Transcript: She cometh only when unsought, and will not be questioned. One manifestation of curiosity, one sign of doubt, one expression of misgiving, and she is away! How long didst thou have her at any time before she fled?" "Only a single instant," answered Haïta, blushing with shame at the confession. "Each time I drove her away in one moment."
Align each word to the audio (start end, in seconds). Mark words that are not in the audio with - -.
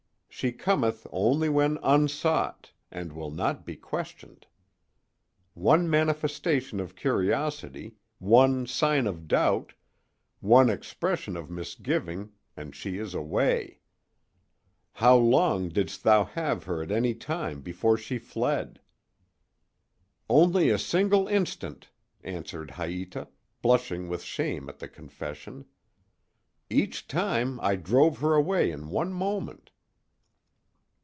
She 0.33 0.53
cometh 0.53 1.05
only 1.11 1.49
when 1.49 1.77
unsought, 1.83 2.71
and 2.89 3.13
will 3.13 3.29
not 3.29 3.63
be 3.63 3.75
questioned. 3.75 4.47
One 5.53 5.87
manifestation 5.87 6.79
of 6.79 6.95
curiosity, 6.95 7.97
one 8.17 8.65
sign 8.65 9.05
of 9.05 9.27
doubt, 9.27 9.73
one 10.39 10.67
expression 10.67 11.37
of 11.37 11.51
misgiving, 11.51 12.31
and 12.57 12.73
she 12.75 12.97
is 12.97 13.13
away! 13.13 13.81
How 14.93 15.15
long 15.15 15.69
didst 15.69 16.01
thou 16.03 16.23
have 16.23 16.63
her 16.63 16.81
at 16.81 16.91
any 16.91 17.13
time 17.13 17.61
before 17.61 17.97
she 17.97 18.17
fled?" 18.17 18.79
"Only 20.27 20.69
a 20.69 20.79
single 20.79 21.27
instant," 21.27 21.89
answered 22.23 22.69
Haïta, 22.69 23.27
blushing 23.61 24.07
with 24.07 24.23
shame 24.23 24.69
at 24.69 24.79
the 24.79 24.87
confession. 24.87 25.65
"Each 26.67 27.07
time 27.07 27.59
I 27.61 27.75
drove 27.75 28.19
her 28.19 28.33
away 28.33 28.71
in 28.71 28.89
one 28.89 29.13
moment." 29.13 29.67